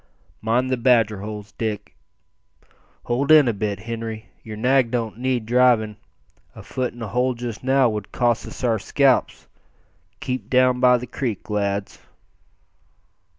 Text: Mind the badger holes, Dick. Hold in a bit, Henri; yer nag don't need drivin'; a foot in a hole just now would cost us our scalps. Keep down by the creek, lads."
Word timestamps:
Mind 0.41 0.71
the 0.71 0.77
badger 0.77 1.21
holes, 1.21 1.51
Dick. 1.59 1.95
Hold 3.03 3.31
in 3.31 3.47
a 3.47 3.53
bit, 3.53 3.81
Henri; 3.81 4.29
yer 4.41 4.55
nag 4.55 4.89
don't 4.89 5.19
need 5.19 5.45
drivin'; 5.45 5.95
a 6.55 6.63
foot 6.63 6.95
in 6.95 7.03
a 7.03 7.07
hole 7.07 7.35
just 7.35 7.63
now 7.63 7.87
would 7.87 8.11
cost 8.11 8.47
us 8.47 8.63
our 8.63 8.79
scalps. 8.79 9.47
Keep 10.19 10.49
down 10.49 10.79
by 10.79 10.97
the 10.97 11.05
creek, 11.05 11.51
lads." 11.51 11.99